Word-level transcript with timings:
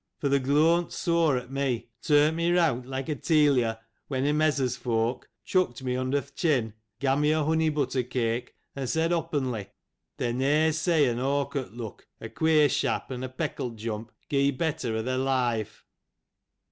—for 0.19 0.29
they 0.29 0.39
glooar'nt 0.39 0.87
sooar 0.91 1.37
at 1.39 1.51
mo; 1.51 1.79
turn't 2.01 2.35
mo 2.35 2.41
reawnd 2.41 2.87
like 2.87 3.07
a 3.07 3.15
tayliur, 3.15 3.77
when 4.07 4.25
he 4.25 4.31
mezzurs 4.31 4.75
folk; 4.75 5.29
chuckt 5.45 5.83
mo 5.83 5.99
under 5.99 6.19
th' 6.19 6.35
chin; 6.35 6.73
ga' 6.99 7.15
mo 7.15 7.39
a 7.41 7.45
honey 7.45 7.69
butter 7.69 8.01
cake, 8.01 8.55
an 8.75 8.87
said 8.87 9.11
oppenly, 9.13 9.67
they 10.17 10.33
ne'er 10.33 10.71
saigh 10.73 11.05
an 11.07 11.19
awkert 11.19 11.73
look, 11.77 12.07
a 12.19 12.29
quare 12.29 12.67
shap, 12.67 13.11
an 13.11 13.23
a 13.23 13.29
peckl't 13.29 13.75
jump 13.75 14.11
gee 14.27 14.49
better 14.49 14.95
eh 14.97 15.03
their 15.03 15.19
live. 15.19 15.85